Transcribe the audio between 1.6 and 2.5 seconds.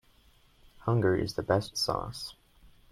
sauce.